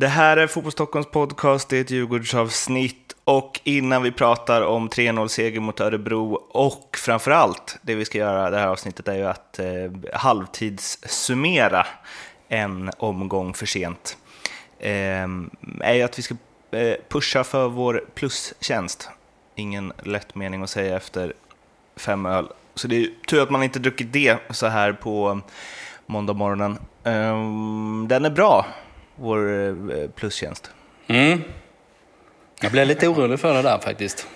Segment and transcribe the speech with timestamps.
[0.00, 4.88] Det här är Fotboll Stockholms podcast, det är ett Djurgårdsavsnitt och innan vi pratar om
[4.88, 9.58] 3-0-seger mot Örebro och framförallt det vi ska göra det här avsnittet är ju att
[9.58, 9.66] eh,
[10.12, 11.86] halvtidssummera
[12.48, 14.16] en omgång för sent.
[14.78, 15.28] Eh,
[15.80, 16.34] är ju att vi ska
[16.70, 19.08] eh, pusha för vår plustjänst.
[19.54, 21.32] Ingen lätt mening att säga efter
[21.96, 22.48] fem öl.
[22.74, 25.40] Så det är tur att man inte druckit det så här på
[26.06, 26.78] måndag morgonen.
[27.04, 27.36] Eh,
[28.08, 28.66] den är bra
[29.20, 30.70] vår eh, plustjänst.
[31.06, 31.42] Mm.
[32.60, 34.26] Jag blev lite orolig för det där faktiskt.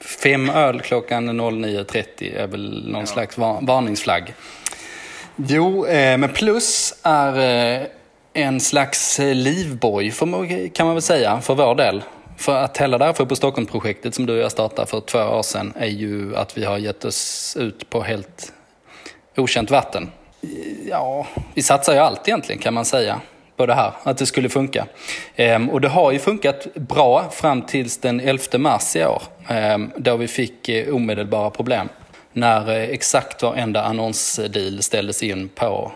[0.00, 3.06] Fem öl klockan 09.30 är väl någon ja.
[3.06, 4.34] slags varningsflagg.
[5.36, 7.38] Jo, eh, men plus är
[7.80, 7.86] eh,
[8.32, 10.10] en slags livboj
[10.74, 12.02] kan man väl säga för vår del.
[12.36, 15.72] För att hela här på Stockholm-projektet som du och jag startade för två år sedan
[15.76, 18.52] är ju att vi har gett oss ut på helt
[19.36, 20.10] okänt vatten.
[20.88, 23.20] Ja, vi satsar ju allt egentligen kan man säga
[23.58, 24.86] på det här, att det skulle funka.
[25.36, 29.90] Ehm, och det har ju funkat bra fram tills den 11 mars i år, ehm,
[29.96, 31.88] då vi fick eh, omedelbara problem.
[32.32, 35.92] När eh, exakt varenda annonsdeal ställdes in på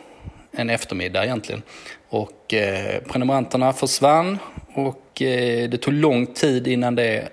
[0.52, 1.62] en eftermiddag egentligen.
[2.08, 4.38] Och eh, prenumeranterna försvann
[4.74, 7.28] och eh, det tog lång tid innan det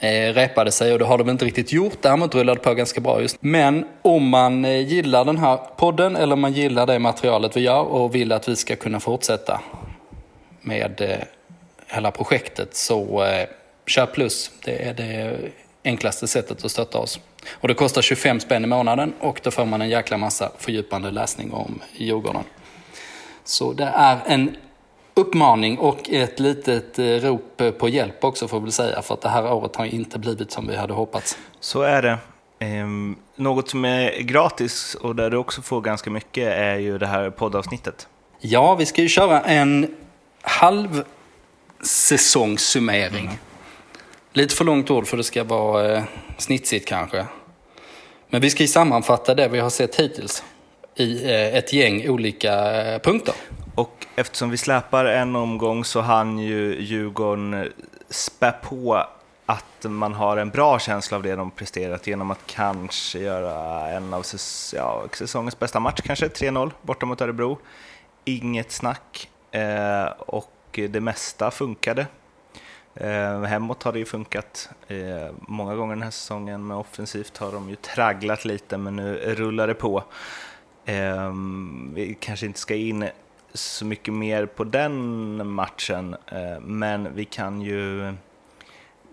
[0.00, 1.98] eh, repade sig och det har de inte riktigt gjort.
[2.00, 3.36] Däremot rullade det på ganska bra just.
[3.40, 7.82] Men om man eh, gillar den här podden eller man gillar det materialet vi gör
[7.82, 9.60] och vill att vi ska kunna fortsätta
[10.60, 11.18] med eh,
[11.86, 13.46] hela projektet så eh,
[13.86, 14.50] kör plus.
[14.64, 15.36] Det är det
[15.84, 17.20] enklaste sättet att stötta oss.
[17.50, 21.10] Och det kostar 25 spänn i månaden och då får man en jäkla massa fördjupande
[21.10, 22.44] läsning om Djurgården.
[23.44, 24.56] Så det är en
[25.16, 29.02] uppmaning och ett litet eh, rop på hjälp också får vi säga.
[29.02, 31.38] För att det här året har inte blivit som vi hade hoppats.
[31.60, 32.18] Så är det.
[32.58, 37.06] Ehm, något som är gratis och där du också får ganska mycket är ju det
[37.06, 38.08] här poddavsnittet.
[38.40, 39.94] Ja, vi ska ju köra en
[40.42, 41.04] halv
[41.82, 43.24] säsongssummering.
[43.24, 43.36] Mm.
[44.32, 46.02] Lite för långt ord för det ska vara eh,
[46.38, 47.26] snitsigt kanske.
[48.28, 50.44] Men vi ska ju sammanfatta det vi har sett hittills
[50.94, 53.34] i eh, ett gäng olika eh, punkter.
[53.76, 57.72] Och eftersom vi släpar en omgång så hann ju Djurgården
[58.08, 59.06] spä på
[59.46, 64.14] att man har en bra känsla av det de presterat genom att kanske göra en
[64.14, 64.24] av
[64.74, 67.58] ja, säsongens bästa match, kanske 3-0 borta mot Örebro.
[68.24, 72.06] Inget snack eh, och det mesta funkade.
[72.94, 77.52] Eh, hemåt har det ju funkat eh, många gånger den här säsongen, men offensivt har
[77.52, 80.04] de ju tragglat lite, men nu rullar det på.
[80.84, 81.32] Eh,
[81.94, 83.08] vi kanske inte ska in
[83.60, 88.14] så mycket mer på den matchen, eh, men vi kan ju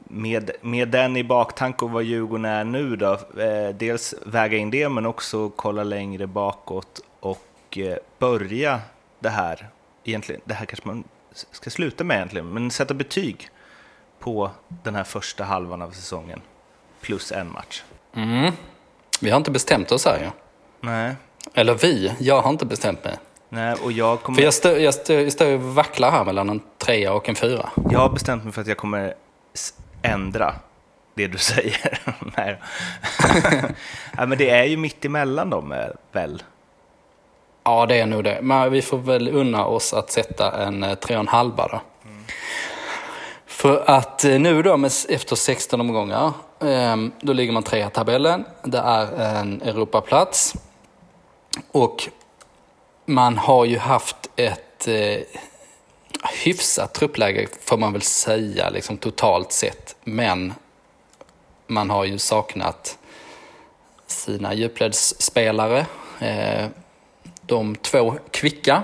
[0.04, 4.72] med, med den i baktanke och vad Djurgården är nu då, eh, dels väga in
[4.72, 8.82] det men också kolla längre bakåt och eh, börja
[9.20, 9.70] det här,
[10.04, 11.04] egentligen, det här kanske man
[11.52, 13.50] ska sluta med egentligen, men sätta betyg
[14.20, 16.42] på den här första halvan av säsongen
[17.02, 17.84] plus en match.
[18.14, 18.52] Mm.
[19.22, 20.24] Vi har inte bestämt oss här ju.
[20.24, 20.32] Ja.
[20.82, 21.16] Nej.
[21.54, 23.18] Eller vi, jag har inte bestämt mig.
[23.54, 24.36] Nej, och jag kommer...
[24.36, 27.36] För jag står, jag, står, jag står och vacklar här mellan en trea och en
[27.36, 27.70] fyra.
[27.90, 29.14] Jag har bestämt mig för att jag kommer
[30.02, 30.56] ändra
[31.16, 32.00] det du säger.
[32.38, 32.62] Nej.
[34.18, 36.44] ja, men det är ju mitt emellan dem eh, väl?
[37.64, 38.40] Ja, det är nog det.
[38.42, 41.82] Men vi får väl unna oss att sätta en eh, tre och en halva då.
[42.06, 42.24] Mm.
[43.46, 46.32] För att eh, nu då, efter 16 omgångar,
[46.62, 48.46] ehm, då ligger man trea i tabellen.
[48.64, 50.56] Det är en Europaplats.
[51.72, 52.10] Och
[53.06, 55.22] man har ju haft ett eh,
[56.44, 59.96] hyfsat truppläge får man väl säga, liksom totalt sett.
[60.04, 60.54] Men
[61.68, 62.98] man har ju saknat
[64.08, 65.86] sina djupledsspelare.
[66.20, 66.68] Eh,
[67.42, 68.84] de två kvicka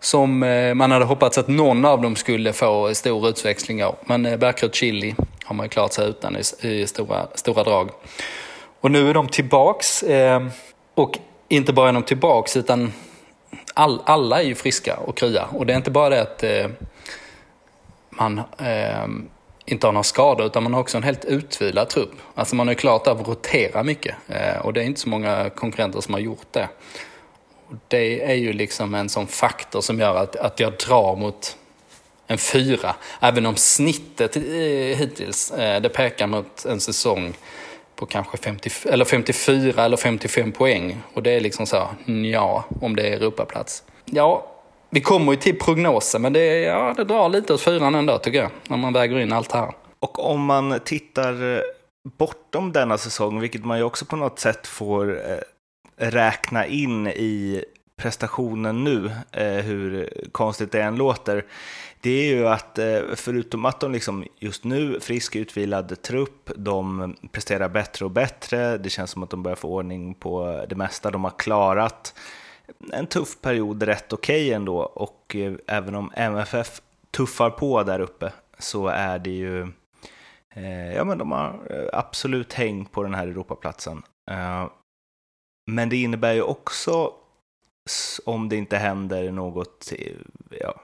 [0.00, 3.96] som eh, man hade hoppats att någon av dem skulle få stor utväxling av.
[4.04, 5.14] Men eh, Chili
[5.44, 7.90] har man ju klarat sig utan i, i stora, stora drag.
[8.80, 10.02] Och nu är de tillbaks.
[10.02, 10.46] Eh,
[10.94, 11.18] och
[11.48, 12.92] inte bara är de tillbaks utan
[13.76, 15.44] all, alla är ju friska och krya.
[15.44, 16.68] Och det är inte bara det att eh,
[18.10, 19.06] man eh,
[19.66, 22.12] inte har några skador utan man har också en helt utvilad trupp.
[22.34, 25.08] Alltså man har ju klart av att rotera mycket eh, och det är inte så
[25.08, 26.68] många konkurrenter som har gjort det.
[27.68, 31.56] Och det är ju liksom en sån faktor som gör att, att jag drar mot
[32.26, 32.94] en fyra.
[33.20, 34.42] Även om snittet eh,
[34.98, 37.34] hittills, eh, det pekar mot en säsong
[37.96, 40.96] på kanske 50, eller 54 eller 55 poäng.
[41.14, 41.88] Och det är liksom så,
[42.32, 43.82] ja, om det är Europaplats.
[44.04, 44.46] Ja,
[44.90, 48.38] vi kommer ju till prognosen, men det, ja, det drar lite åt fyran ändå tycker
[48.38, 49.72] jag, när man väger in allt det här.
[50.00, 51.60] Och om man tittar eh,
[52.18, 55.38] bortom denna säsong, vilket man ju också på något sätt får eh,
[55.96, 57.64] räkna in i
[57.96, 61.44] prestationen nu, eh, hur konstigt det än låter,
[62.00, 67.14] det är ju att eh, förutom att de liksom just nu, frisk utvilad trupp, de
[67.32, 71.10] presterar bättre och bättre, det känns som att de börjar få ordning på det mesta
[71.10, 72.14] de har klarat.
[72.92, 78.00] En tuff period rätt okej okay ändå och eh, även om MFF tuffar på där
[78.00, 79.66] uppe så är det ju
[80.56, 84.02] Eh, ja, men de har absolut häng på den här Europaplatsen.
[84.30, 84.66] Eh,
[85.70, 87.12] men det innebär ju också,
[88.24, 90.12] om det inte händer något eh,
[90.60, 90.74] ja,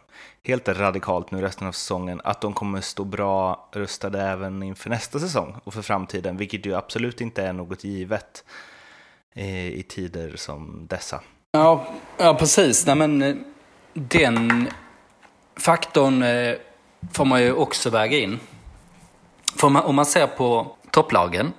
[0.44, 5.18] helt radikalt nu resten av säsongen, att de kommer stå bra rustade även inför nästa
[5.18, 8.44] säsong och för framtiden, vilket ju absolut inte är något givet
[9.34, 11.20] eh, i tider som dessa.
[11.52, 11.86] Ja,
[12.18, 12.86] ja precis.
[12.86, 13.36] Nej, men eh,
[13.94, 14.68] den
[15.56, 16.24] faktorn
[17.12, 18.40] får man ju också väga in.
[19.56, 21.52] För om man, om man ser på topplagen,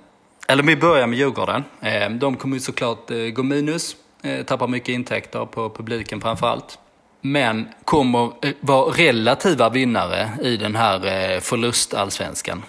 [0.48, 1.64] eller vi börjar med Djurgården.
[1.80, 6.78] Eh, de kommer ju såklart eh, gå minus, Eh, tappar mycket intäkter på publiken framförallt.
[7.20, 12.62] Men kommer eh, vara relativa vinnare i den här eh, förlustallsvenskan.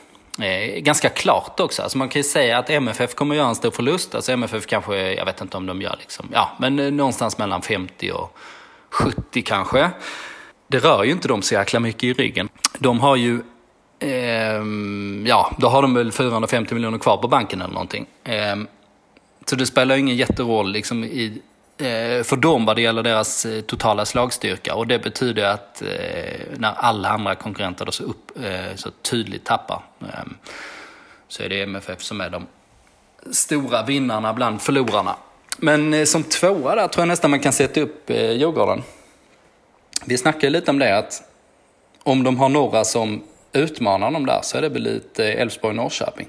[0.77, 1.81] Ganska klart också.
[1.81, 4.15] Alltså man kan ju säga att MFF kommer göra en stor förlust.
[4.15, 8.11] Alltså MFF kanske, jag vet inte om de gör liksom, ja, men någonstans mellan 50
[8.11, 8.37] och
[8.89, 9.89] 70 kanske.
[10.67, 12.49] Det rör ju inte dem så jäkla mycket i ryggen.
[12.79, 13.41] De har ju
[13.99, 18.05] ehm, ja, då har de väl 450 miljoner kvar på banken eller någonting.
[18.23, 18.67] Ehm,
[19.45, 21.41] så det spelar ingen jätteroll liksom i,
[21.77, 24.75] eh, för dem vad det gäller deras eh, totala slagstyrka.
[24.75, 25.87] Och det betyder att eh,
[26.57, 30.37] när alla andra konkurrenter då så, upp, eh, så tydligt tappar ehm,
[31.27, 32.47] så är det MFF som är de
[33.31, 35.15] stora vinnarna bland förlorarna.
[35.57, 38.83] Men eh, som tvåa där tror jag nästan man kan sätta upp eh, Djurgården.
[40.05, 41.23] Vi snackade lite om det att
[42.03, 46.27] om de har några som utmanar dem där så är det väl lite Elfsborg-Norrköping.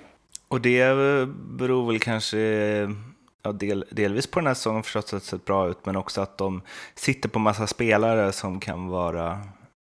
[0.49, 0.95] Och det
[1.59, 2.39] beror väl kanske
[3.47, 6.21] ja, del, delvis på den här säsongen förstås att det sett bra ut, men också
[6.21, 6.63] att de
[6.95, 9.31] sitter på massa spelare som kan vara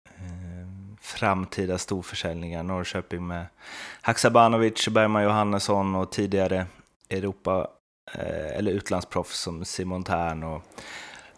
[0.05, 0.69] eh,
[1.01, 2.62] framtida storförsäljningar.
[2.62, 3.47] Norrköping med
[4.03, 6.67] Haksabanovic, Bergman Johannesson och tidigare
[7.11, 7.69] Europa
[8.12, 10.62] eh, eller utlandsproffs som Simon Tern och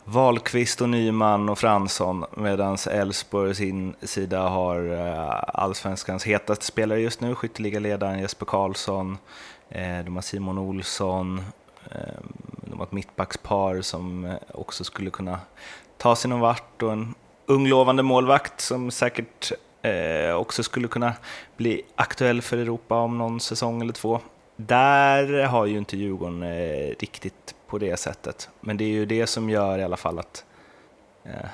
[0.08, 7.20] Wahlqvist och Nyman och Fransson medan Elfsborg sin sida har eh, allsvenskans hetaste spelare just
[7.20, 9.18] nu, skytteligaledaren Jesper Karlsson.
[9.68, 11.44] Eh, de har Simon Olsson,
[11.90, 15.40] Ehm, de har ett mittbackspar som eh, också skulle kunna
[15.98, 17.14] ta sig någon vart och en
[17.46, 19.52] ung lovande målvakt som säkert
[19.82, 21.12] eh, också skulle kunna
[21.56, 24.20] bli aktuell för Europa om någon säsong eller två.
[24.56, 28.48] Där har ju inte Djurgården eh, riktigt på det sättet.
[28.60, 30.44] Men det är ju det som gör i alla fall att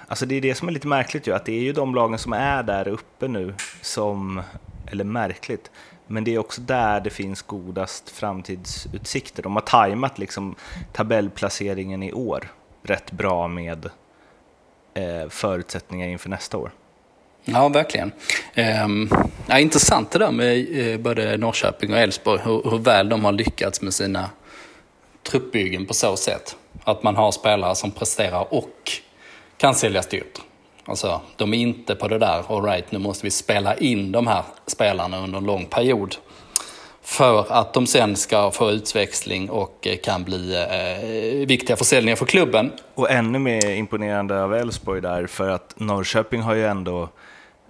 [0.09, 2.19] Alltså det är det som är lite märkligt ju, att det är ju de lagen
[2.19, 4.43] som är där uppe nu som,
[4.87, 5.71] eller märkligt,
[6.13, 9.43] men det är också där det finns godast framtidsutsikter.
[9.43, 10.55] De har tajmat liksom
[10.93, 13.91] tabellplaceringen i år rätt bra med
[14.95, 16.73] eh, förutsättningar inför nästa år.
[17.45, 18.13] Ja, verkligen.
[18.85, 19.11] Um,
[19.47, 23.33] ja, intressant det där med eh, både Norrköping och Elfsborg, hur, hur väl de har
[23.33, 24.31] lyckats med sina
[25.23, 26.57] truppbyggen på så sätt.
[26.85, 28.93] Att man har spelare som presterar och
[29.57, 30.41] kan säljas dyrt.
[30.85, 34.43] Alltså, de är inte på det där, alright nu måste vi spela in de här
[34.67, 36.17] spelarna under en lång period.
[37.03, 42.27] För att de sen ska få utväxling och eh, kan bli eh, viktiga försäljningar för
[42.27, 42.73] klubben.
[42.95, 47.09] Och ännu mer imponerande av Elfsborg där, för att Norrköping har ju ändå,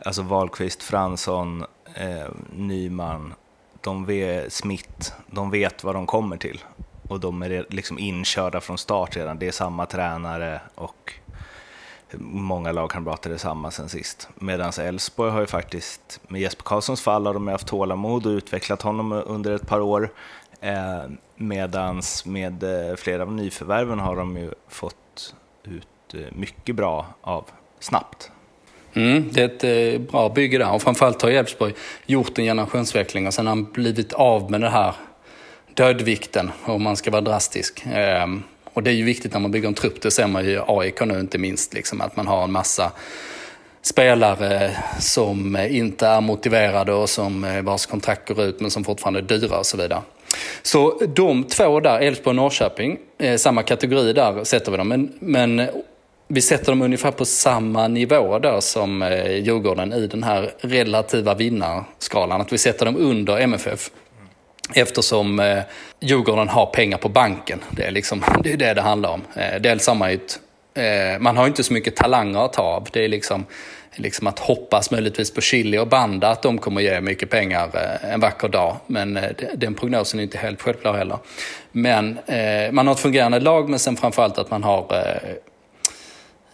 [0.05, 1.65] alltså Wahlqvist, Fransson,
[1.95, 3.35] eh, Nyman,
[3.81, 6.61] de vet, Smith, de vet vad de kommer till
[7.09, 9.39] och de är liksom inkörda från start redan.
[9.39, 11.13] Det är samma tränare och
[12.19, 14.29] många lagkamrater är samma sen sist.
[14.35, 18.83] Medan Elfsborg har ju faktiskt, med Jesper Karlssons fall har de haft tålamod och utvecklat
[18.83, 20.13] honom under ett par år.
[20.61, 21.03] Eh,
[21.37, 27.45] medans med eh, flera av nyförvärven har de ju fått ut eh, mycket bra av
[27.81, 28.31] snabbt.
[28.95, 31.75] Mm, det är ett eh, bra bygge där och framförallt har Elfsborg
[32.07, 34.95] gjort en generationsväxling och sen har han blivit av med den här
[35.75, 37.87] dödvikten om man ska vara drastisk.
[37.87, 38.43] Ehm,
[38.73, 40.61] och det är ju viktigt när man bygger en trupp, det ser man ju i
[40.67, 42.93] AIK nu inte minst, liksom, att man har en massa
[43.83, 49.21] spelare som inte är motiverade och som eh, vars kontrakt går ut men som fortfarande
[49.21, 50.03] är dyra och så vidare.
[50.63, 54.89] Så de två där, Elfsborg och Norrköping, eh, samma kategori där sätter vi dem.
[54.89, 55.69] Men, men
[56.29, 61.35] vi sätter dem ungefär på samma nivå där som eh, Djurgården i den här relativa
[61.35, 62.41] vinnarskalan.
[62.41, 63.91] Att vi sätter dem under MFF.
[64.75, 65.63] Eftersom eh,
[66.01, 67.61] Djurgården har pengar på banken.
[67.71, 69.23] Det är, liksom, det, är det det handlar om.
[69.35, 70.39] Eh, dels har man ju ett,
[70.75, 72.89] eh, man har inte så mycket talanger att ta av.
[72.93, 73.45] Det är liksom,
[73.97, 78.13] liksom att hoppas möjligtvis på Chili och Banda att de kommer ge mycket pengar eh,
[78.13, 78.77] en vacker dag.
[78.87, 81.19] Men eh, den prognosen är inte helt självklar heller.
[81.73, 85.31] Men eh, man har ett fungerande lag men sen framförallt att man har eh,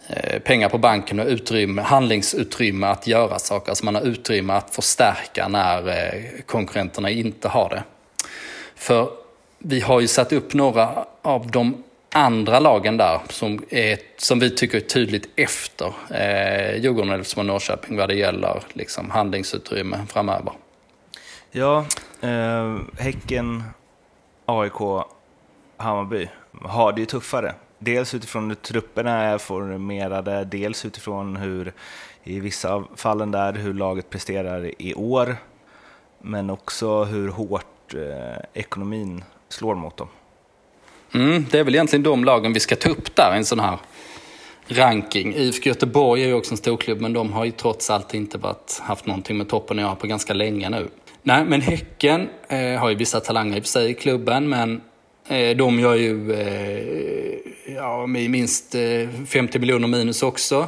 [0.09, 3.69] eh pengar på banken och utrymme, handlingsutrymme att göra saker.
[3.69, 7.83] Alltså man har utrymme att förstärka när eh, konkurrenterna inte har det.
[8.79, 9.09] För
[9.57, 11.83] vi har ju satt upp några av de
[12.13, 17.53] andra lagen där som, är, som vi tycker är tydligt efter eh, Djurgården, Elfsborg och
[17.53, 20.53] Norrköping vad det gäller liksom, handlingsutrymme framöver.
[21.51, 21.85] Ja,
[22.21, 23.63] eh, Häcken,
[24.45, 25.05] AIK,
[25.77, 26.29] Hammarby
[26.61, 27.55] har det ju tuffare.
[27.79, 31.73] Dels utifrån hur trupperna är formerade, dels utifrån hur,
[32.23, 35.35] i vissa av fallen där, hur laget presterar i år,
[36.21, 40.07] men också hur hårt eh, ekonomin slår mot dem.
[41.13, 43.59] Mm, det är väl egentligen de lagen vi ska ta upp där i en sån
[43.59, 43.77] här
[44.67, 45.35] ranking.
[45.35, 48.79] IFK Göteborg är ju också en storklubb, men de har ju trots allt inte varit,
[48.81, 50.87] haft någonting med toppen att göra på ganska länge nu.
[51.23, 54.81] Nej, men Häcken eh, har ju vissa talanger i och för sig i klubben, men
[55.27, 60.67] eh, de gör ju eh, ja, minst eh, 50 miljoner minus också.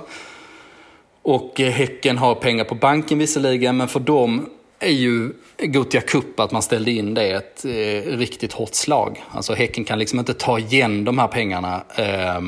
[1.21, 4.49] Och eh, Häcken har pengar på banken visserligen, men för dem
[4.81, 9.23] är ju Gothia Cup att man ställde in det ett eh, riktigt hårt slag.
[9.31, 12.41] Alltså Häcken kan liksom inte ta igen de här pengarna eh,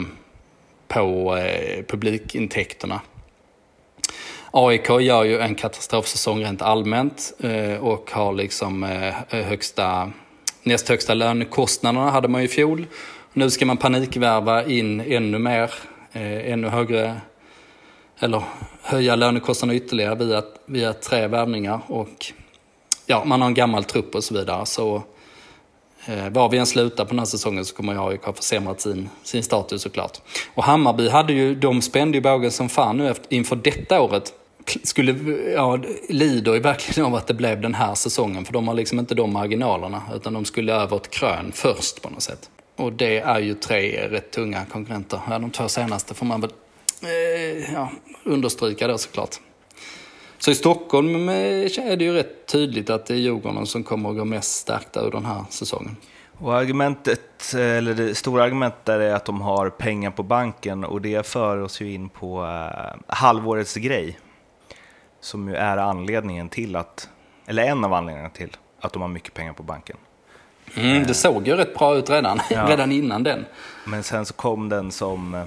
[0.88, 3.02] på eh, publikintäkterna.
[4.52, 10.12] AIK gör ju en katastrofsäsong rent allmänt eh, och har liksom eh, högsta,
[10.64, 12.86] näst högsta lönekostnaderna hade man ju i fjol.
[13.34, 15.74] Nu ska man panikvärva in ännu mer,
[16.12, 17.22] eh, ännu högre
[18.20, 18.44] eller
[18.84, 21.80] höja lönekostnaderna ytterligare via, via tre värvningar.
[21.88, 22.34] Och
[23.06, 24.66] ja, man har en gammal trupp och så vidare.
[24.66, 25.04] Så
[26.06, 29.10] eh, var vi än slutar på den här säsongen så kommer AIK ha försämrat sin,
[29.24, 30.22] sin status såklart.
[30.54, 34.34] Och Hammarby hade ju, de spände ju bågen som fan nu efter, inför detta året.
[34.84, 38.76] Skulle, ja, lider ju verkligen av att det blev den här säsongen för de har
[38.76, 42.50] liksom inte de marginalerna utan de skulle över ett krön först på något sätt.
[42.76, 45.20] Och det är ju tre rätt tunga konkurrenter.
[45.30, 46.50] Ja, de två senaste får man väl
[47.06, 47.92] eh, ja,
[48.24, 49.40] understryka då såklart.
[50.38, 54.10] Så i Stockholm eh, är det ju rätt tydligt att det är Djurgården som kommer
[54.10, 55.96] att gå mest stärkta ur den här säsongen.
[56.38, 61.02] Och argumentet, eller det stora argumentet där är att de har pengar på banken och
[61.02, 64.20] det för oss ju in på uh, halvårets grej.
[65.20, 67.10] Som ju är anledningen till att,
[67.46, 69.98] eller en av anledningarna till att de har mycket pengar på banken.
[70.76, 72.66] Mm, det såg ju rätt bra ut redan, ja.
[72.70, 73.46] redan innan den.
[73.86, 75.46] Men sen så kom den som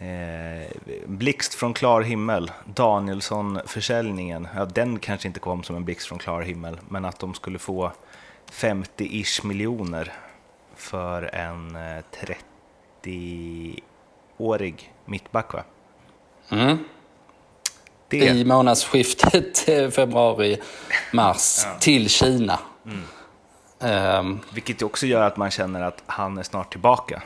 [0.00, 0.68] Eh,
[1.06, 6.42] blixt från klar himmel, Danielsson-försäljningen, ja, den kanske inte kom som en blixt från klar
[6.42, 7.92] himmel, men att de skulle få
[8.52, 10.12] 50-ish miljoner
[10.76, 12.02] för en eh,
[13.02, 15.62] 30-årig mittback va?
[16.50, 16.78] Mm.
[18.08, 18.16] Det...
[18.16, 19.58] I månadsskiftet
[19.94, 21.78] februari-mars ja.
[21.80, 22.58] till Kina.
[22.84, 23.02] Mm.
[23.80, 24.40] Um...
[24.52, 27.22] Vilket också gör att man känner att han är snart tillbaka.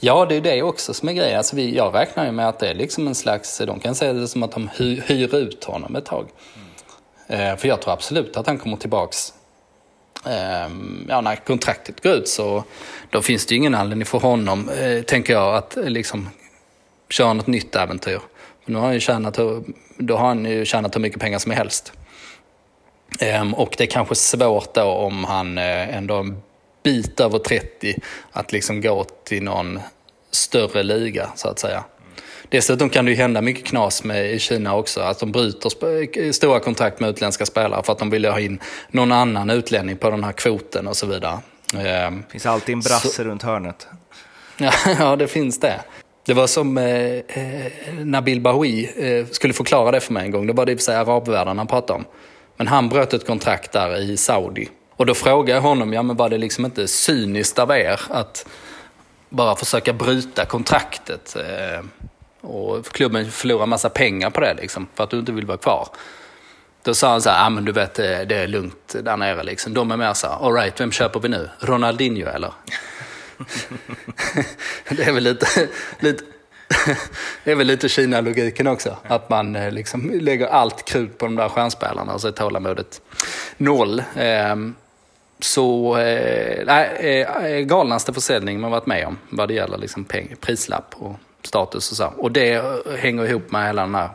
[0.00, 1.38] Ja, det är det också som är grejen.
[1.38, 4.12] Alltså vi, jag räknar ju med att det är liksom en slags, de kan säga
[4.12, 6.28] det som att de hyr, hyr ut honom ett tag.
[7.28, 7.50] Mm.
[7.50, 9.32] Eh, för jag tror absolut att han kommer tillbaks.
[10.26, 10.70] Eh,
[11.08, 12.64] ja, när kontraktet går ut så
[13.10, 16.28] då finns det ju ingen anledning för honom, eh, tänker jag, att eh, liksom
[17.08, 18.20] köra något nytt äventyr.
[18.64, 19.38] Nu har han ju tjänat,
[19.98, 21.92] då har han ju tjänat hur mycket pengar som helst.
[23.20, 26.26] Ehm, och det är kanske svårt då om han eh, ändå
[26.82, 27.96] bit över 30
[28.32, 29.80] att liksom gå till någon
[30.30, 31.84] större liga så att säga.
[32.48, 36.60] Dessutom kan det ju hända mycket knas med i Kina också, att de bryter stora
[36.60, 38.60] kontrakt med utländska spelare för att de vill ha in
[38.90, 41.38] någon annan utlänning på den här kvoten och så vidare.
[41.72, 43.22] Det ehm, finns alltid en brasse så...
[43.22, 43.86] runt hörnet.
[44.98, 45.80] Ja, det finns det.
[46.26, 47.72] Det var som eh, eh,
[48.04, 50.46] Nabil Bahoui eh, skulle förklara det för mig en gång.
[50.46, 52.04] Det var det i och för sig arabvärlden han pratade om.
[52.56, 54.68] Men han bröt ett kontrakt där i Saudi
[55.00, 58.46] och då frågade jag honom, ja men var det liksom inte cyniskt av er att
[59.28, 61.36] bara försöka bryta kontraktet?
[61.36, 61.84] Eh,
[62.40, 65.88] och klubben förlorar massa pengar på det liksom, för att du inte vill vara kvar.
[66.82, 69.42] Då sa han så här, ah, men du vet eh, det är lugnt där nere
[69.42, 69.74] liksom.
[69.74, 71.50] De är mer så här, alright, vem köper vi nu?
[71.58, 72.52] Ronaldinho eller?
[74.88, 75.68] det är väl lite,
[76.00, 76.24] lite
[77.44, 78.96] det är väl lite Kina-logiken också.
[79.08, 83.00] Att man eh, liksom lägger allt krut på de där stjärnspelarna och så är tålamodet
[83.56, 84.02] noll.
[84.16, 84.74] Ehm,
[85.40, 90.94] så eh, eh, galnaste försäljning man varit med om vad det gäller liksom peng, prislapp
[90.98, 92.12] och status och så.
[92.16, 92.64] Och det
[92.98, 94.10] hänger ihop med hela den här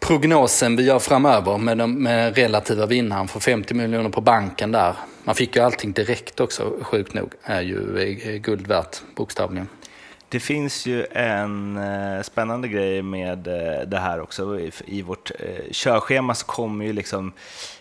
[0.00, 4.94] prognosen vi gör framöver med, den med relativa vinnaren för 50 miljoner på banken där.
[5.24, 9.68] Man fick ju allting direkt också, sjukt nog, är ju eh, guld värt bokstavligen.
[10.28, 14.60] Det finns ju en eh, spännande grej med eh, det här också.
[14.86, 15.30] I, vårt
[15.70, 17.32] körschema så kommer ju liksom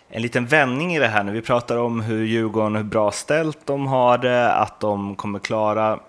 [0.10, 1.32] en liten vändning i det här nu.
[1.32, 6.00] Vi pratar om hur Djurgården, hur bra ställt de har det, att de kommer klara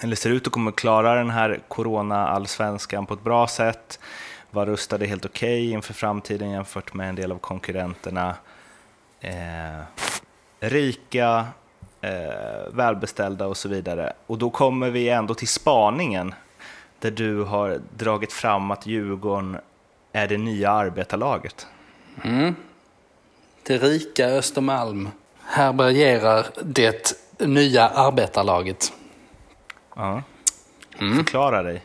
[0.00, 3.98] eller ser ut att kommer klara den här corona-allsvenskan på ett bra sätt.
[4.50, 8.34] Var rustade helt okej okay inför framtiden jämfört med en del av konkurrenterna.
[9.20, 9.80] Eh,
[10.60, 11.46] rika,
[12.00, 14.12] eh, välbeställda och så vidare.
[14.26, 16.34] Och då kommer vi ändå till spaningen
[16.98, 19.58] där du har dragit fram att Djurgården
[20.12, 21.66] är det nya arbetarlaget.
[22.22, 22.54] Mm.
[23.70, 25.08] Det rika Östermalm
[25.44, 28.92] härbärgerar det nya arbetarlaget.
[29.96, 30.22] Ja.
[30.98, 31.16] Mm.
[31.16, 31.82] Förklara dig.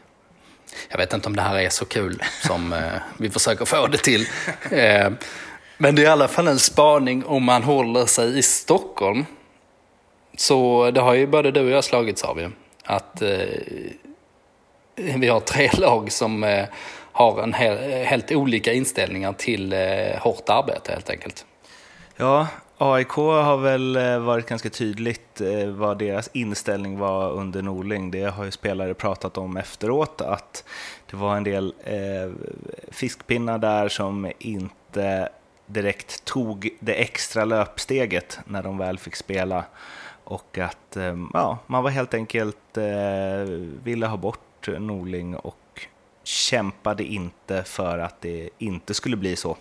[0.90, 3.98] Jag vet inte om det här är så kul som eh, vi försöker få det
[3.98, 4.28] till.
[4.72, 5.12] Eh,
[5.78, 9.26] men det är i alla fall en spaning om man håller sig i Stockholm.
[10.38, 12.52] Så det har ju både du och jag slagits av ju.
[12.84, 13.40] Att eh,
[14.96, 16.66] vi har tre lag som
[17.12, 19.76] har en hel, helt olika inställningar till
[20.20, 21.46] hårt arbete helt enkelt.
[22.18, 28.12] Ja, AIK har väl eh, varit ganska tydligt eh, vad deras inställning var under Norling.
[28.12, 30.64] Det har ju spelare pratat om efteråt, att
[31.12, 32.32] det var en del eh,
[32.92, 35.30] fiskpinnar där som inte
[35.66, 39.66] direkt tog det extra löpsteget när de väl fick spela.
[40.24, 43.54] Och att eh, ja, man var helt enkelt eh,
[43.84, 45.88] ville ha bort Norling och
[46.24, 49.58] kämpade inte för att det inte skulle bli så,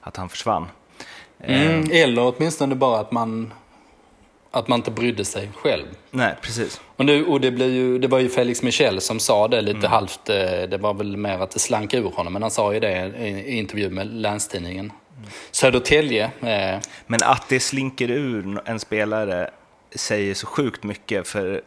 [0.00, 0.66] att han försvann.
[1.44, 2.02] Mm, eh.
[2.02, 3.52] eller åtminstone bara att man,
[4.50, 5.84] att man inte brydde sig själv.
[6.10, 6.80] Nej, precis.
[6.96, 9.78] Och, nu, och det, blir ju, det var ju Felix Michel som sa det lite
[9.78, 9.90] mm.
[9.90, 10.28] halvt.
[10.28, 10.36] Eh,
[10.68, 12.32] det var väl mer att det slank ur honom.
[12.32, 14.92] Men han sa ju det i intervju med Länstidningen.
[15.16, 15.30] Mm.
[15.50, 16.24] Södertälje.
[16.24, 16.80] Eh.
[17.06, 19.50] Men att det slinker ur en spelare
[19.94, 21.28] säger så sjukt mycket.
[21.28, 21.62] För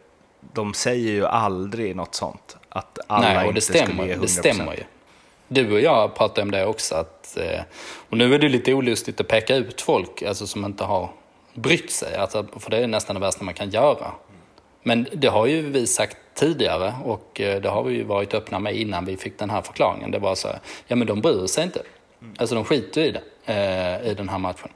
[0.52, 2.56] de säger ju aldrig något sånt.
[2.68, 4.20] Att alla Nej, och det inte stämmer, skulle ge 100%.
[4.20, 4.82] Det stämmer ju.
[5.52, 6.94] Du och jag pratade om det också.
[6.94, 7.60] Att, eh,
[8.10, 11.10] och nu är det lite olustigt att peka ut folk alltså, som inte har
[11.54, 12.16] brytt sig.
[12.16, 14.12] Alltså, för det är nästan det värsta man kan göra.
[14.82, 18.58] Men det har ju vi sagt tidigare och eh, det har vi ju varit öppna
[18.58, 20.10] med innan vi fick den här förklaringen.
[20.10, 21.82] Det var så här, ja men de bryr sig inte.
[22.36, 24.68] Alltså de skiter i det, eh, i den här matchen.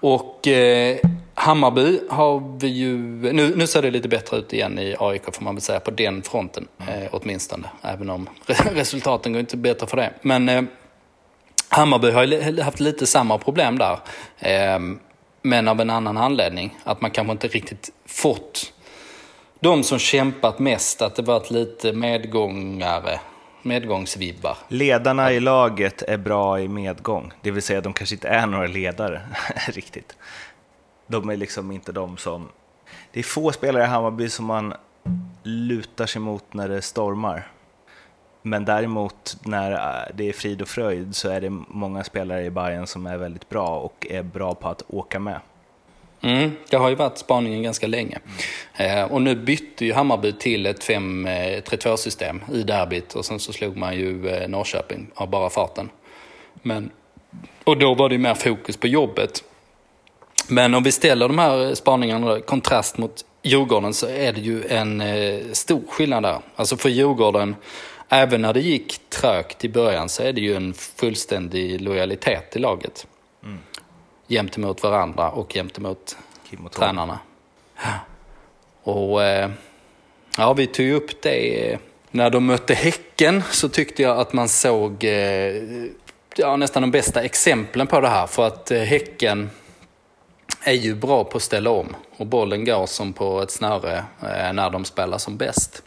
[0.00, 0.98] Och eh,
[1.34, 2.96] Hammarby har vi ju,
[3.32, 5.90] nu, nu ser det lite bättre ut igen i AIK får man väl säga på
[5.90, 7.68] den fronten eh, åtminstone.
[7.82, 8.28] Även om
[8.72, 10.12] resultaten går inte bättre för det.
[10.22, 10.62] Men eh,
[11.68, 13.98] Hammarby har ju haft lite samma problem där.
[14.38, 14.78] Eh,
[15.42, 16.78] men av en annan anledning.
[16.84, 18.72] Att man kanske inte riktigt fått
[19.60, 23.20] de som kämpat mest, att det varit lite medgångare
[23.62, 24.56] medgångsvibbar.
[24.68, 28.66] Ledarna i laget är bra i medgång, det vill säga de kanske inte är några
[28.66, 29.20] ledare
[29.68, 30.16] riktigt.
[31.06, 32.48] De är liksom inte de som...
[33.12, 34.74] Det är få spelare i Hammarby som man
[35.42, 37.50] lutar sig mot när det stormar.
[38.42, 42.50] Men däremot när eh, det är frid och fröjd så är det många spelare i
[42.50, 45.40] Bayern som är väldigt bra och är bra på att åka med.
[46.20, 48.18] Mm, det har ju varit spaningen ganska länge.
[48.76, 53.52] Eh, och nu bytte ju Hammarby till ett 5-3-2-system eh, i derbyt och sen så
[53.52, 55.90] slog man ju eh, Norrköping av bara farten.
[56.62, 56.90] Men,
[57.64, 59.44] och då var det ju mer fokus på jobbet.
[60.48, 64.64] Men om vi ställer de här spaningarna i kontrast mot Djurgården så är det ju
[64.68, 66.38] en eh, stor skillnad där.
[66.56, 67.56] Alltså för Djurgården,
[68.08, 72.58] även när det gick trögt i början så är det ju en fullständig lojalitet i
[72.58, 73.06] laget.
[74.28, 76.16] Gentemot varandra och gentemot
[76.72, 77.18] tränarna.
[78.82, 79.50] Och eh,
[80.36, 81.78] ja, vi tog upp det.
[82.10, 85.54] När de mötte Häcken så tyckte jag att man såg eh,
[86.36, 88.26] ja, nästan de bästa exemplen på det här.
[88.26, 89.50] För att eh, Häcken
[90.62, 94.04] är ju bra på att ställa om och bollen går som på ett snöre
[94.52, 95.82] när de spelar som bäst.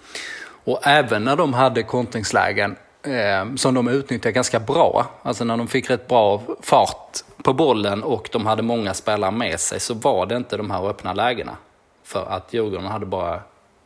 [0.64, 5.06] Och även när de hade kontringslägen eh, som de utnyttjade ganska bra.
[5.24, 9.60] Alltså när de fick rätt bra fart på bollen och de hade många spelare med
[9.60, 11.58] sig så var det inte de här öppna lägena.
[12.04, 13.42] För att Djurgården hade bara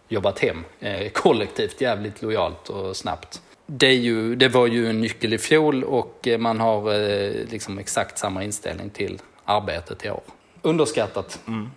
[0.07, 3.41] jobbat hem eh, kollektivt jävligt lojalt och snabbt.
[3.65, 7.79] Det, ju, det, var ju en nyckel i fjol och eh, man har eh, liksom
[7.79, 10.21] exakt samma inställning till arbetet i år.
[10.61, 11.39] Underskattat.
[11.47, 11.71] Mm.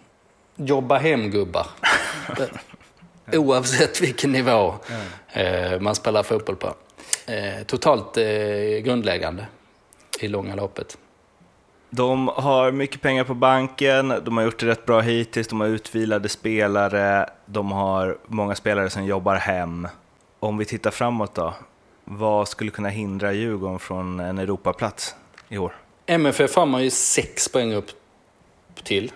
[0.57, 1.67] Jobba hem gubbar.
[3.33, 4.75] Oavsett vilken nivå
[5.35, 5.85] mm.
[5.85, 6.75] man spelar fotboll på.
[7.27, 8.25] Eh, totalt eh,
[8.83, 9.47] grundläggande
[10.21, 10.99] i långa loppet.
[11.91, 15.69] De har mycket pengar på banken, de har gjort det rätt bra hittills, de har
[15.69, 19.89] utvilade spelare, de har många spelare som jobbar hem.
[20.41, 21.55] Om vi tittar framåt då,
[22.05, 25.15] vad skulle kunna hindra Djurgården från en Europaplats
[25.49, 25.73] i år?
[26.07, 27.91] MFF har man ju sex poäng upp
[28.85, 29.13] till.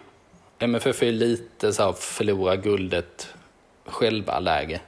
[0.59, 3.35] MFF är lite så här förlora guldet
[3.87, 4.81] själva-läge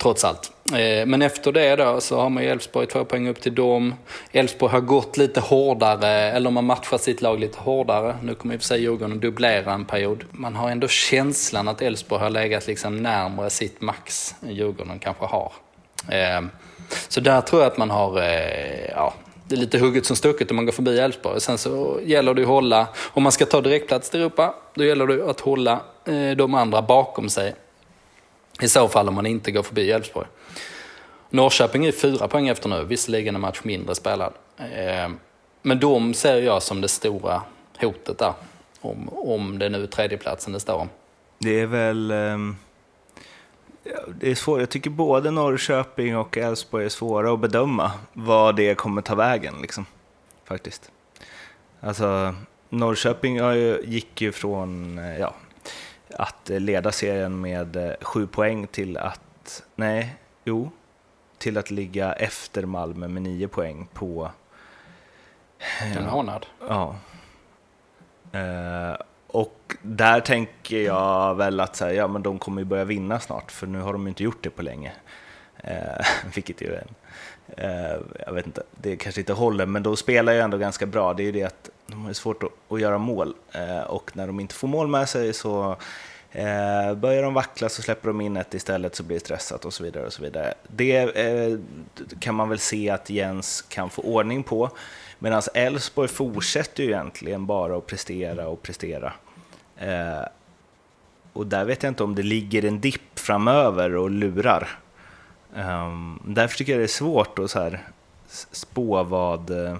[0.00, 0.52] trots allt.
[0.72, 3.94] Eh, men efter det då så har man ju Elfsborg två poäng upp till dem.
[4.32, 8.16] Elfsborg har gått lite hårdare, eller man matchar sitt lag lite hårdare.
[8.22, 10.24] Nu kommer i och för sig Djurgården dubblera en period.
[10.30, 15.24] Man har ändå känslan att Elfsborg har legat liksom närmare sitt max än Djurgården kanske
[15.24, 15.52] har.
[16.08, 16.40] Eh,
[17.08, 19.14] så där tror jag att man har, eh, ja,
[19.48, 21.40] det är lite hugget som stucket om man går förbi Elfsborg.
[21.40, 25.06] Sen så gäller det att hålla, om man ska ta direktplats till Europa, då gäller
[25.06, 25.80] det att hålla
[26.36, 27.54] de andra bakom sig.
[28.62, 30.26] I så fall om man inte går förbi Elfsborg.
[31.30, 34.32] Norrköping är fyra poäng efter nu, visserligen en match mindre spelad.
[34.56, 35.10] Eh,
[35.62, 37.42] men de ser jag som det stora
[37.80, 38.32] hotet där.
[38.80, 40.88] Om, om det nu är tredjeplatsen det står om.
[41.38, 42.10] Det är väl...
[42.10, 42.56] Ehm,
[44.20, 44.60] det är svårt.
[44.60, 49.54] Jag tycker både Norrköping och Elfsborg är svåra att bedöma vad det kommer ta vägen.
[49.62, 49.86] Liksom,
[50.44, 50.90] faktiskt.
[51.80, 52.34] Alltså,
[52.68, 53.38] Norrköping
[53.84, 55.34] gick ju från eh, ja,
[56.12, 59.62] att leda serien med eh, sju poäng till att...
[59.74, 60.70] Nej, jo,
[61.38, 64.30] till att ligga efter Malmö med nio poäng på...
[65.96, 66.46] En månad.
[66.68, 66.96] Ja.
[68.32, 68.96] Eh,
[69.26, 73.20] och där tänker jag väl att så här, ja, men de kommer ju börja vinna
[73.20, 74.92] snart, för nu har de inte gjort det på länge.
[75.56, 76.86] Eh, vilket ju är
[77.56, 81.14] eh, jag vet inte, det kanske inte håller, men då spelar jag ändå ganska bra.
[81.14, 84.26] Det är ju det att de har svårt att, att göra mål eh, och när
[84.26, 85.76] de inte får mål med sig så
[86.34, 89.74] Eh, börjar de vackla så släpper de in ett istället så blir det stressat och
[89.74, 90.06] så vidare.
[90.06, 90.54] och så vidare.
[90.68, 91.58] Det eh,
[92.20, 94.70] kan man väl se att Jens kan få ordning på.
[95.18, 99.12] Medan Elfsborg fortsätter ju egentligen bara att prestera och prestera.
[99.76, 100.22] Eh,
[101.32, 104.78] och där vet jag inte om det ligger en dipp framöver och lurar.
[105.54, 107.88] Um, därför tycker jag det är svårt att så här
[108.50, 109.76] spå vad, eh,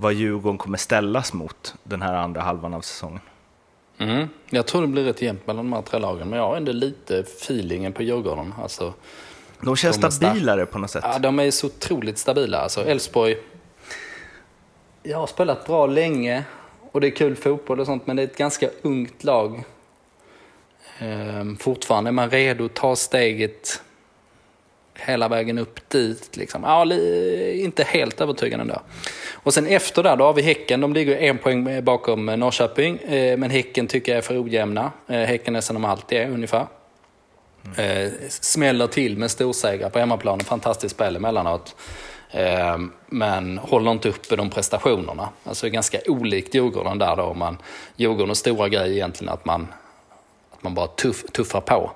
[0.00, 3.20] vad Djurgården kommer ställas mot den här andra halvan av säsongen.
[3.98, 4.28] Mm.
[4.50, 6.72] Jag tror det blir rätt jämnt mellan de här tre lagen, men jag har ändå
[6.72, 8.54] lite feelingen på Djurgården.
[8.62, 8.94] Alltså,
[9.60, 11.04] de känns de stabilare på något sätt.
[11.06, 12.58] Ja, de är så otroligt stabila.
[12.58, 13.36] Alltså, Elfsborg,
[15.02, 16.44] jag har spelat bra länge
[16.92, 19.64] och det är kul fotboll och sånt, men det är ett ganska ungt lag.
[20.98, 23.82] Ehm, fortfarande är man redo att ta steget
[24.94, 26.36] hela vägen upp dit.
[26.36, 26.62] Liksom.
[26.62, 26.94] Ja,
[27.52, 28.80] inte helt övertygande ändå.
[29.42, 30.80] Och sen efter där, då har vi Häcken.
[30.80, 32.98] De ligger en poäng bakom Norrköping.
[32.98, 34.92] Eh, men Häcken tycker jag är för ojämna.
[35.06, 36.66] Eh, Häcken är som de alltid är ungefär.
[37.76, 38.12] Mm.
[38.28, 40.40] Smäller till med storsegrar på hemmaplan.
[40.40, 41.76] Fantastiskt spel emellanåt.
[43.06, 45.28] Men håller inte uppe de prestationerna.
[45.44, 47.34] Alltså ganska olikt Djurgården där då.
[47.34, 47.58] Man,
[47.96, 49.66] Djurgårdens stora grej är egentligen att man,
[50.50, 51.90] att man bara tuff, tuffar på.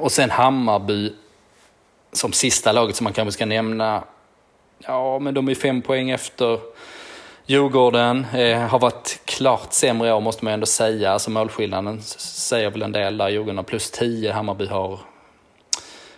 [0.00, 1.12] Och sen Hammarby
[2.12, 4.02] som sista laget som man kanske ska nämna.
[4.78, 6.60] Ja, men de är fem poäng efter
[7.46, 8.26] Djurgården.
[8.34, 11.12] Eh, har varit klart sämre år måste man ändå säga.
[11.12, 13.28] Alltså målskillnaden säger väl en del där.
[13.28, 14.98] Djurgården har plus 10, Hammarby har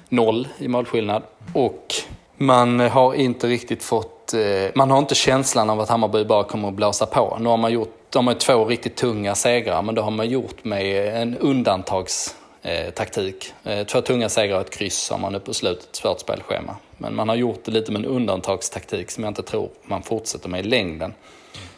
[0.08, 1.22] noll i målskillnad.
[1.54, 1.94] Och
[2.36, 6.68] man har inte riktigt fått, eh, man har inte känslan av att Hammarby bara kommer
[6.68, 7.36] att blåsa på.
[7.40, 10.64] Nu har man gjort, de har två riktigt tunga segrar, men det har man gjort
[10.64, 13.52] med en undantags eh, taktik.
[13.64, 16.76] Eh, två tunga segrar och ett kryss har man nu på slutet, svårt spelschema.
[16.98, 20.48] Men man har gjort det lite med en undantagstaktik som jag inte tror man fortsätter
[20.48, 21.14] med i längden.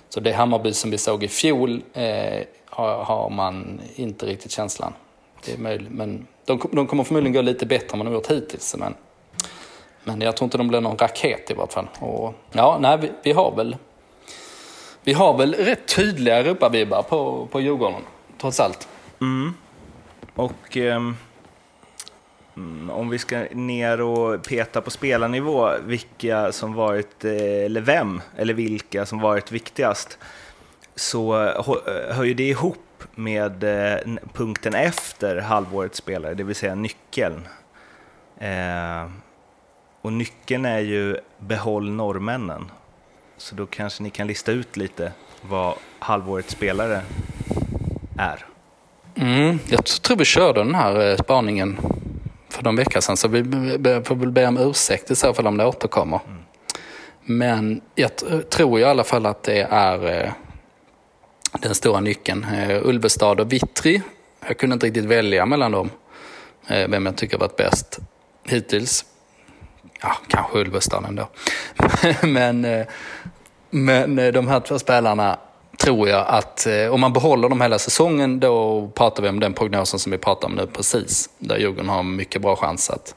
[0.09, 4.93] Så det Hammarby som vi såg i fjol eh, har, har, man inte riktigt känslan.
[5.45, 8.31] Det är möjligt, men de, de kommer förmodligen gå lite bättre än man har gjort
[8.31, 8.77] hittills.
[8.79, 8.95] Men,
[10.05, 11.89] men jag tror inte de blir någon raket i vart fall.
[11.99, 13.77] Och, ja, nej, vi, vi, har väl
[15.05, 18.03] vi har väl rätt tydliga Europavibbar på, på Djurgården,
[18.41, 18.89] trots allt.
[19.21, 19.55] Mm.
[20.35, 21.17] Och um,
[22.91, 28.55] om vi ska ner och peta på spelarnivå, vilka som varit, eh, eller vem, eller
[28.55, 30.19] vilka som varit viktigast,
[30.95, 34.01] så eh, hör ju det ihop med eh,
[34.33, 37.49] punkten efter halvårets spelare, det vill säga nyckeln.
[38.39, 39.11] Eh,
[40.03, 42.71] och nyckeln är ju behåll norrmännen.
[43.37, 47.03] Så då kanske ni kan lista ut lite vad halvårets spelare
[48.19, 48.52] är.
[49.15, 51.79] Mm, jag tror vi körde den här eh, spaningen
[52.49, 53.45] för någon vecka sedan så vi
[54.05, 56.21] får väl be om ursäkt i så fall om det återkommer.
[56.27, 56.43] Mm.
[57.25, 58.11] Men jag
[58.51, 60.33] tror i alla fall att det är eh,
[61.61, 62.45] den stora nyckeln.
[62.45, 64.03] Eh, Ulvestad och Vittri.
[64.47, 65.91] Jag kunde inte riktigt välja mellan dem.
[66.69, 67.99] Vem jag tycker varit bäst
[68.45, 69.05] hittills.
[70.03, 71.29] Ja, kanske Ulvestad ändå.
[72.23, 72.67] men,
[73.71, 75.39] men de här två spelarna
[75.83, 79.53] tror jag att eh, om man behåller dem hela säsongen då pratar vi om den
[79.53, 81.31] prognosen som vi pratar om nu precis.
[81.39, 83.15] Där Djurgården har mycket bra chans att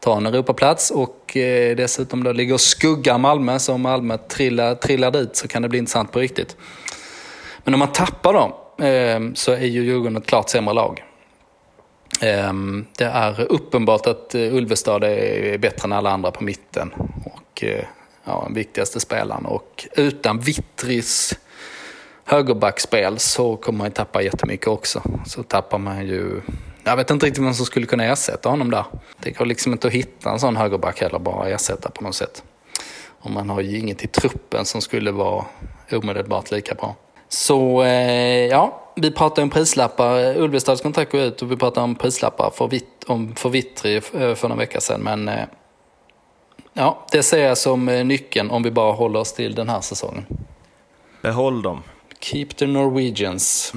[0.00, 4.74] ta en Europaplats och eh, dessutom då ligger och skugga Malmö så om Malmö trillar,
[4.74, 6.56] trillar dit så kan det bli intressant på riktigt.
[7.64, 8.52] Men om man tappar dem
[8.86, 11.04] eh, så är ju Djurgården ett klart sämre lag.
[12.20, 12.52] Eh,
[12.98, 16.92] Det är uppenbart att eh, Ulvestad är bättre än alla andra på mitten.
[17.24, 17.84] Och eh,
[18.24, 19.46] ja, den viktigaste spelaren.
[19.46, 21.38] Och utan Vittris
[22.26, 25.02] högerbackspel så kommer man ju tappa jättemycket också.
[25.26, 26.40] Så tappar man ju...
[26.84, 28.84] Jag vet inte riktigt vem som skulle kunna ersätta honom där.
[29.20, 32.42] Det går liksom inte att hitta en sån högerback heller, bara ersätta på något sätt.
[33.20, 35.44] Och man har ju inget i truppen som skulle vara
[35.92, 36.96] omedelbart lika bra.
[37.28, 40.36] Så eh, ja, vi pratar om prislappar.
[40.36, 44.34] Ulvestads kontrakt går ut och vi pratar om prislappar för, vit, om, för Vittri eh,
[44.34, 45.00] för några veckor sedan.
[45.00, 45.44] Men eh,
[46.72, 49.80] ja, det ser jag som eh, nyckeln om vi bara håller oss till den här
[49.80, 50.26] säsongen.
[51.22, 51.82] Behåll dem.
[52.20, 53.72] Keep the Norwegians.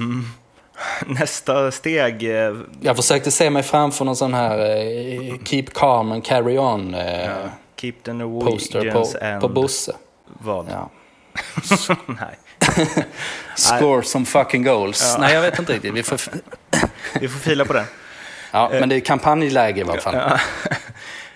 [1.06, 6.24] Nästa steg, eh, Jag försökte se mig framför någon sån här eh, Keep calm and
[6.24, 7.30] carry on eh,
[7.80, 9.40] keep the poster Norwegians på, and...
[9.40, 9.96] på Bosse.
[10.38, 10.66] Vad?
[10.70, 10.90] Ja.
[12.06, 12.38] Nej.
[13.56, 15.16] Score some fucking goals.
[15.18, 15.94] Nej, jag vet inte riktigt.
[15.94, 16.20] Vi får,
[17.20, 17.84] Vi får fila på den.
[18.52, 20.14] ja, men det är kampanjläge i alla fall.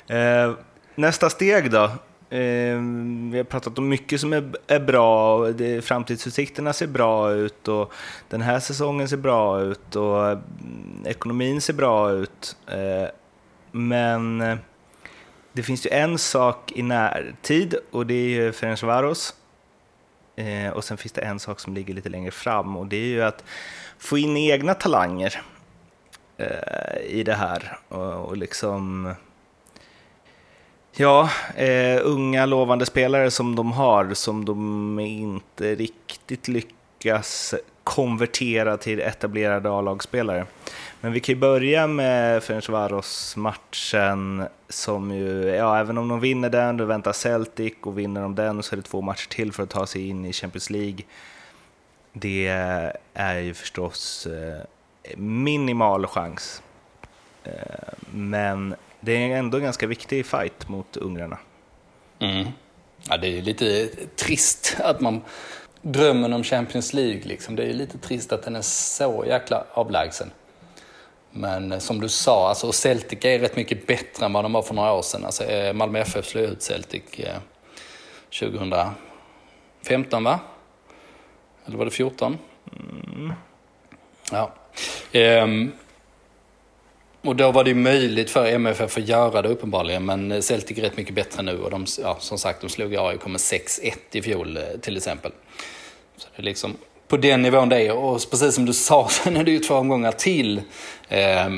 [0.09, 0.53] Eh,
[0.95, 1.91] nästa steg då?
[2.35, 5.37] Ehm, vi har pratat om mycket som är, är bra.
[5.37, 7.93] och Det, framtidsutsikterna ser bra ut och
[8.29, 12.57] den här säsongen ser bra ut och mm, ekonomin ser bra ut.
[12.67, 13.09] Ehm,
[13.73, 14.57] men eh,
[15.53, 19.35] det finns ju en sak i närtid och det är ju Ferencvaros.
[20.37, 23.07] Ehm, och sen finns det en sak som ligger lite längre fram och det är
[23.07, 23.45] ju att
[23.99, 25.43] få in egna talanger
[26.37, 29.15] eh, i det här och, och liksom
[30.97, 37.55] Ja, eh, unga lovande spelare som de har som de inte riktigt lyckas
[37.85, 40.47] konvertera till etablerade A-lagsspelare.
[41.01, 46.77] Men vi kan ju börja med Ferencvaros-matchen som ju, ja även om de vinner den,
[46.77, 49.71] då väntar Celtic och vinner de den så är det två matcher till för att
[49.71, 51.01] ta sig in i Champions League.
[52.13, 52.47] Det
[53.15, 54.63] är ju förstås eh,
[55.17, 56.63] minimal chans.
[57.45, 57.53] Eh,
[58.11, 58.75] men
[59.05, 61.39] det är ändå en ganska viktig fight mot ungrarna.
[62.19, 62.49] Mm.
[63.09, 65.23] Ja, det är lite trist att man...
[65.87, 70.31] Drömmen om Champions League, liksom, det är lite trist att den är så jäkla avlägsen.
[71.31, 74.63] Men eh, som du sa, alltså Celtic är rätt mycket bättre än vad de var
[74.63, 75.25] för några år sedan.
[75.25, 77.37] Alltså, eh, Malmö FF slog ut Celtic eh,
[78.41, 80.41] 2015, va?
[81.67, 82.39] Eller var det 14?
[84.33, 84.53] Ja.
[85.13, 85.73] Ehm,
[87.25, 90.83] och då var det ju möjligt för MFF att göra det uppenbarligen, men Celtic är
[90.83, 94.23] rätt mycket bättre nu och de, ja, som sagt, de slog AIK med 6-1 i
[94.23, 95.33] fjol eh, till exempel.
[96.17, 96.77] Så det är liksom
[97.09, 97.93] på den nivån det är.
[97.93, 100.63] Och precis som du sa, sen är det ju två omgångar till.
[101.09, 101.49] Eh,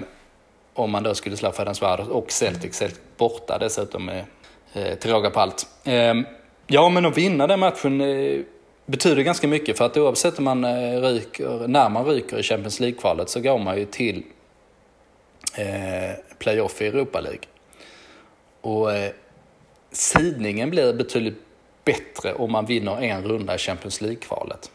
[0.74, 4.24] om man då skulle slå Ferencvaros och Celtic, Celtic borta dessutom eh,
[4.72, 5.66] eh, till råga på allt.
[5.84, 6.14] Eh,
[6.66, 8.40] ja, men att vinna den matchen eh,
[8.86, 12.80] betyder ganska mycket för att oavsett om man eh, ryker, när man ryker i Champions
[12.80, 14.22] League-kvalet så går man ju till
[15.56, 17.40] Eh, playoff i Europa League.
[18.60, 19.12] Och eh,
[19.90, 21.38] sidningen blir betydligt
[21.84, 24.70] bättre om man vinner en runda i Champions League-kvalet.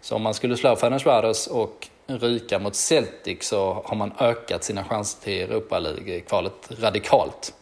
[0.00, 4.84] Så om man skulle slå Fenerbahce och ryka mot Celtic så har man ökat sina
[4.84, 7.54] chanser till Europa League-kvalet radikalt.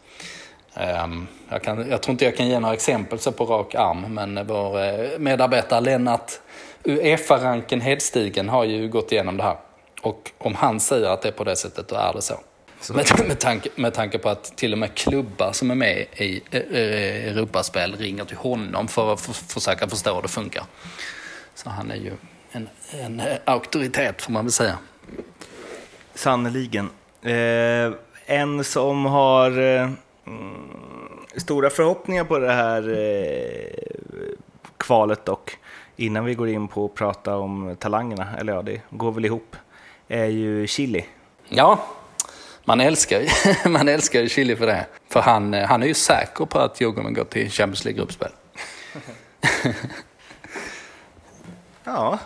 [0.75, 4.15] Ehm, jag, kan, jag tror inte jag kan ge några exempel så på rak arm,
[4.15, 6.33] men vår eh, medarbetare Lennart
[6.85, 9.57] Uefa-ranken Hedstigen har ju gått igenom det här.
[10.01, 12.41] Och om han säger att det är på det sättet, då är det så.
[12.95, 16.43] Med, med, tanke, med tanke på att till och med klubbar som är med i
[16.51, 20.65] eh, Europaspel ringer till honom för att försöka förstå hur det funkar.
[21.55, 22.13] Så han är ju
[22.53, 24.79] en, en auktoritet får man väl säga.
[26.15, 26.91] Sannerligen.
[27.23, 27.93] Eh,
[28.27, 29.91] en som har eh,
[30.27, 30.71] mm,
[31.37, 34.35] stora förhoppningar på det här eh,
[34.77, 35.59] kvalet dock,
[35.97, 39.57] innan vi går in på att prata om talangerna, eller ja, det går väl ihop,
[40.11, 41.05] är ju Chili.
[41.49, 41.85] Ja,
[42.65, 43.23] man älskar,
[43.69, 44.87] man älskar ju Chile för det.
[45.09, 48.31] För han, han är ju säker på att Djurgården går till Champions League-gruppspel.
[51.85, 52.19] Ja,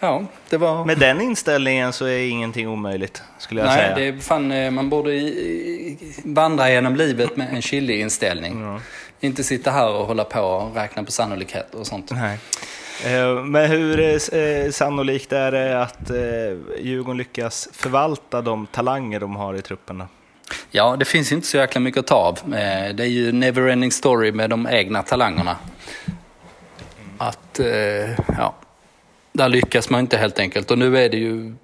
[0.00, 0.84] Ja, det var...
[0.84, 3.94] med den inställningen så är ingenting omöjligt, skulle jag Nej, säga.
[3.94, 5.32] det är fan, eh, man borde
[6.24, 8.80] vandra genom livet med en Chile-inställning.
[9.20, 12.10] Inte sitta här och hålla på och räkna på sannolikhet och sånt.
[12.10, 12.38] Nej.
[13.04, 16.10] Eh, men hur eh, eh, sannolikt är det att
[16.78, 20.02] Djurgården lyckas förvalta de talanger de har i truppen?
[20.70, 22.38] Ja, det finns inte så jäkla mycket att ta av.
[22.94, 25.56] Det är ju never-ending story med de egna talangerna.
[27.18, 27.60] Att,
[28.38, 28.54] ja,
[29.32, 30.70] där lyckas man inte helt enkelt.
[30.70, 31.54] Och nu är det ju,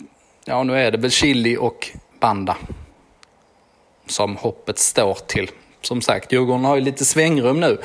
[0.44, 2.57] ja nu är det väl Chili och Banda
[4.07, 5.51] som hoppet står till.
[5.81, 7.79] Som sagt, Djurgården har ju lite svängrum nu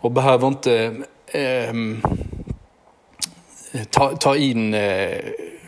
[0.00, 0.94] och behöver inte
[1.26, 1.72] eh,
[3.72, 5.18] Eh, ta, ta in eh,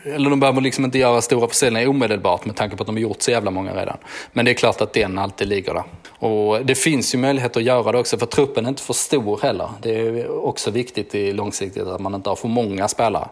[0.05, 3.01] eller de behöver liksom inte göra stora försäljningar omedelbart med tanke på att de har
[3.01, 3.97] gjort så jävla många redan.
[4.33, 5.83] Men det är klart att den alltid ligger där.
[6.09, 9.39] Och det finns ju möjlighet att göra det också för truppen är inte för stor
[9.43, 9.69] heller.
[9.81, 13.29] Det är också viktigt i långsiktigt att man inte har för många spelare.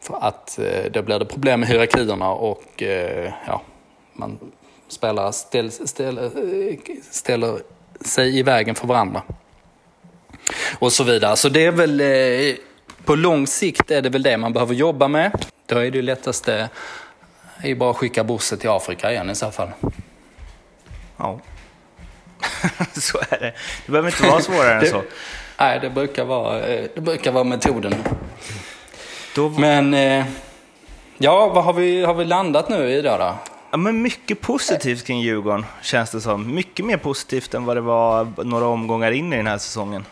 [0.00, 2.82] För att eh, då blir det problem med hierarkierna och
[3.46, 3.62] ja,
[4.12, 4.38] man
[4.88, 6.30] spelare ställ, ställ,
[7.10, 7.58] ställer
[8.00, 9.22] sig i vägen för varandra.
[10.78, 11.36] Och så vidare.
[11.36, 12.00] Så det är väl
[13.04, 15.44] på lång sikt är det väl det man behöver jobba med.
[15.66, 16.68] Då är det lättaste
[17.62, 19.68] är bara att skicka Bosse till Afrika igen i så fall.
[21.16, 21.40] Ja,
[22.92, 23.52] så är det.
[23.86, 25.02] Det behöver inte vara svårare än så.
[25.58, 27.94] Nej, det brukar vara, eh, det brukar vara metoden.
[29.34, 30.24] Då, Men eh,
[31.18, 33.16] ja, vad har vi, har vi landat nu i då?
[33.16, 33.34] då?
[33.70, 36.54] ja, men mycket positivt kring Djurgården, känns det som.
[36.54, 40.04] Mycket mer positivt än vad det var några omgångar in i den här säsongen.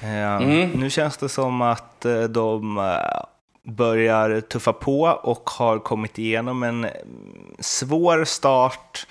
[0.00, 0.40] Eh,
[0.74, 3.24] Nu känns det som att eh, de eh,
[3.72, 9.06] börjar tuffa på och har kommit igenom en mm, svår start,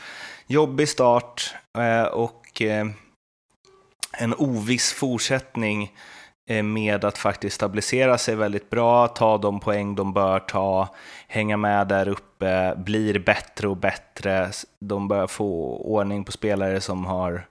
[0.48, 2.62] jobbig start eh, och
[4.18, 5.92] en oviss fortsättning
[6.64, 10.88] med att faktiskt stabilisera sig väldigt bra, ta de poäng de bör ta,
[11.28, 14.50] hänga med där uppe, blir bättre och bättre.
[14.80, 17.48] De börjar få ordning på spelare som har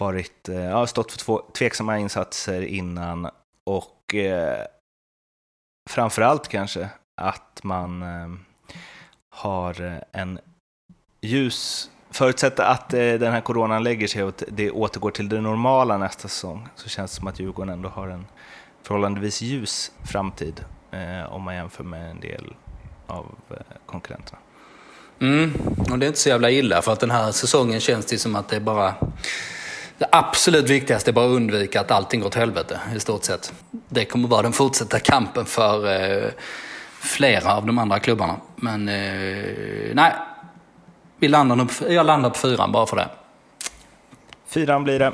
[0.00, 3.30] varit, eh, ja, stått för två, tveksamma insatser innan
[3.66, 4.66] och eh,
[5.90, 6.88] framförallt kanske
[7.20, 8.28] att man eh,
[9.30, 10.38] har en
[11.20, 15.40] ljus Förutsatt att eh, den här coronan lägger sig och att det återgår till det
[15.40, 18.26] normala nästa säsong så känns det som att Djurgården ändå har en
[18.82, 22.54] förhållandevis ljus framtid eh, om man jämför med en del
[23.06, 24.38] av eh, konkurrenterna.
[25.20, 25.52] Mm,
[25.90, 28.36] och det är inte så jävla illa för att den här säsongen känns det som
[28.36, 28.94] att det är bara
[30.00, 33.52] det absolut viktigaste är bara att undvika att allting går åt helvete i stort sett.
[33.88, 35.88] Det kommer vara den fortsatta kampen för
[36.24, 36.30] eh,
[37.00, 38.36] flera av de andra klubbarna.
[38.56, 40.12] Men eh, nej,
[41.18, 43.08] vi landar nog på, jag landar på fyran bara för det.
[44.46, 45.12] Fyran blir det.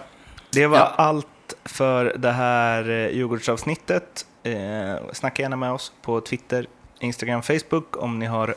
[0.51, 0.94] Det var Ja.
[0.96, 1.27] allt
[1.64, 4.27] för det här eh, Djurgårdsavsnittet.
[4.42, 6.66] Eh, snacka gärna med oss på Twitter,
[7.01, 8.55] Instagram, Facebook om ni har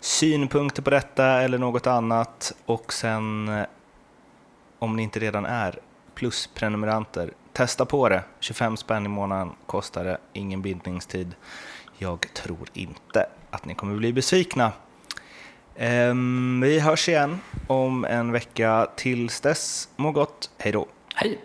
[0.00, 2.52] synpunkter på detta eller något annat.
[2.66, 3.64] Och sen eh,
[4.80, 5.78] om ni inte redan är
[6.14, 8.22] plusprenumeranter, testa på det.
[8.40, 11.34] 25 spänn i månaden kostar det, ingen bindningstid.
[11.98, 14.72] Jag tror inte att ni kommer bli besvikna.
[15.76, 18.88] Ehm, vi hörs igen om en vecka.
[18.96, 20.50] Tills dess, må gott.
[20.58, 20.86] Hej då!
[21.14, 21.38] Hej!